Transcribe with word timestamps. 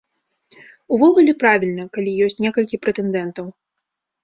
Увогуле 0.97 1.35
правільна, 1.43 1.85
калі 1.99 2.11
ёсць 2.27 2.39
некалькі 2.47 2.83
прэтэндэнтаў. 2.89 3.45